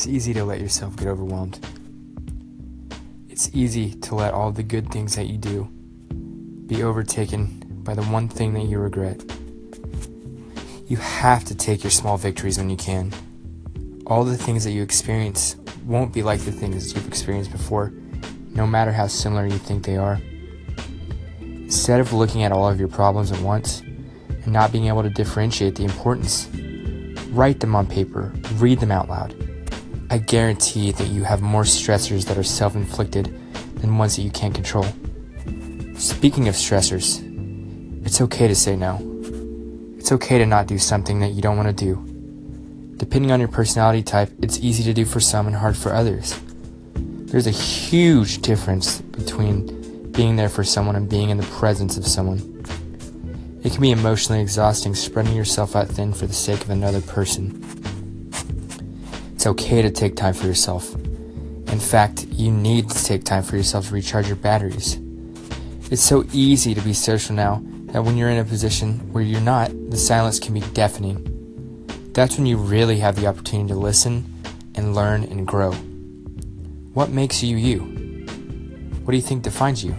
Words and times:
It's 0.00 0.08
easy 0.08 0.32
to 0.32 0.46
let 0.46 0.62
yourself 0.62 0.96
get 0.96 1.08
overwhelmed. 1.08 1.58
It's 3.28 3.50
easy 3.52 3.92
to 3.96 4.14
let 4.14 4.32
all 4.32 4.50
the 4.50 4.62
good 4.62 4.90
things 4.90 5.14
that 5.16 5.26
you 5.26 5.36
do 5.36 5.64
be 6.66 6.82
overtaken 6.82 7.82
by 7.84 7.92
the 7.92 8.04
one 8.04 8.26
thing 8.26 8.54
that 8.54 8.62
you 8.62 8.78
regret. 8.78 9.22
You 10.86 10.96
have 10.96 11.44
to 11.44 11.54
take 11.54 11.84
your 11.84 11.90
small 11.90 12.16
victories 12.16 12.56
when 12.56 12.70
you 12.70 12.78
can. 12.78 13.12
All 14.06 14.24
the 14.24 14.38
things 14.38 14.64
that 14.64 14.70
you 14.70 14.82
experience 14.82 15.56
won't 15.84 16.14
be 16.14 16.22
like 16.22 16.40
the 16.40 16.52
things 16.52 16.94
you've 16.94 17.06
experienced 17.06 17.52
before, 17.52 17.92
no 18.54 18.66
matter 18.66 18.92
how 18.92 19.06
similar 19.06 19.44
you 19.44 19.58
think 19.58 19.84
they 19.84 19.98
are. 19.98 20.18
Instead 21.42 22.00
of 22.00 22.14
looking 22.14 22.42
at 22.42 22.52
all 22.52 22.66
of 22.66 22.78
your 22.78 22.88
problems 22.88 23.32
at 23.32 23.40
once 23.42 23.80
and 23.80 24.46
not 24.46 24.72
being 24.72 24.86
able 24.86 25.02
to 25.02 25.10
differentiate 25.10 25.74
the 25.74 25.84
importance, 25.84 26.48
write 27.32 27.60
them 27.60 27.76
on 27.76 27.86
paper, 27.86 28.32
read 28.54 28.80
them 28.80 28.92
out 28.92 29.06
loud. 29.06 29.49
I 30.12 30.18
guarantee 30.18 30.90
that 30.90 31.06
you 31.06 31.22
have 31.22 31.40
more 31.40 31.62
stressors 31.62 32.26
that 32.26 32.36
are 32.36 32.42
self 32.42 32.74
inflicted 32.74 33.26
than 33.76 33.96
ones 33.96 34.16
that 34.16 34.22
you 34.22 34.30
can't 34.32 34.52
control. 34.52 34.86
Speaking 35.94 36.48
of 36.48 36.56
stressors, 36.56 37.22
it's 38.04 38.20
okay 38.20 38.48
to 38.48 38.54
say 38.56 38.74
no. 38.74 38.98
It's 39.98 40.10
okay 40.10 40.38
to 40.38 40.46
not 40.46 40.66
do 40.66 40.78
something 40.78 41.20
that 41.20 41.28
you 41.28 41.42
don't 41.42 41.56
want 41.56 41.68
to 41.68 41.84
do. 41.84 41.94
Depending 42.96 43.30
on 43.30 43.38
your 43.38 43.48
personality 43.48 44.02
type, 44.02 44.30
it's 44.42 44.58
easy 44.58 44.82
to 44.82 44.92
do 44.92 45.04
for 45.04 45.20
some 45.20 45.46
and 45.46 45.54
hard 45.54 45.76
for 45.76 45.94
others. 45.94 46.38
There's 46.94 47.46
a 47.46 47.52
huge 47.52 48.42
difference 48.42 49.00
between 49.00 50.10
being 50.10 50.34
there 50.34 50.48
for 50.48 50.64
someone 50.64 50.96
and 50.96 51.08
being 51.08 51.30
in 51.30 51.36
the 51.36 51.46
presence 51.46 51.96
of 51.96 52.04
someone. 52.04 52.38
It 53.62 53.70
can 53.70 53.80
be 53.80 53.92
emotionally 53.92 54.42
exhausting 54.42 54.96
spreading 54.96 55.36
yourself 55.36 55.76
out 55.76 55.86
thin 55.86 56.12
for 56.12 56.26
the 56.26 56.34
sake 56.34 56.62
of 56.62 56.70
another 56.70 57.00
person. 57.00 57.64
It's 59.40 59.46
okay 59.46 59.80
to 59.80 59.90
take 59.90 60.16
time 60.16 60.34
for 60.34 60.46
yourself. 60.46 60.94
In 60.94 61.80
fact, 61.80 62.26
you 62.26 62.50
need 62.50 62.90
to 62.90 63.04
take 63.04 63.24
time 63.24 63.42
for 63.42 63.56
yourself 63.56 63.88
to 63.88 63.94
recharge 63.94 64.26
your 64.26 64.36
batteries. 64.36 65.00
It's 65.90 66.02
so 66.02 66.26
easy 66.34 66.74
to 66.74 66.80
be 66.82 66.92
social 66.92 67.34
now 67.34 67.62
that 67.86 68.04
when 68.04 68.18
you're 68.18 68.28
in 68.28 68.36
a 68.36 68.44
position 68.44 68.98
where 69.14 69.24
you're 69.24 69.40
not, 69.40 69.70
the 69.90 69.96
silence 69.96 70.38
can 70.38 70.52
be 70.52 70.60
deafening. 70.74 71.24
That's 72.12 72.36
when 72.36 72.44
you 72.44 72.58
really 72.58 72.98
have 72.98 73.16
the 73.16 73.28
opportunity 73.28 73.68
to 73.70 73.76
listen 73.76 74.30
and 74.74 74.94
learn 74.94 75.24
and 75.24 75.46
grow. 75.46 75.72
What 76.92 77.08
makes 77.08 77.42
you 77.42 77.56
you? 77.56 77.78
What 79.04 79.12
do 79.12 79.16
you 79.16 79.22
think 79.22 79.42
defines 79.42 79.82
you? 79.82 79.96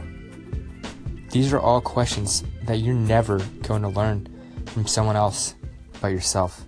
These 1.31 1.51
are 1.51 1.59
all 1.59 1.81
questions 1.81 2.43
that 2.67 2.75
you're 2.75 2.93
never 2.93 3.39
going 3.63 3.81
to 3.81 3.89
learn 3.89 4.27
from 4.67 4.85
someone 4.85 5.15
else 5.15 5.55
but 5.99 6.09
yourself. 6.09 6.63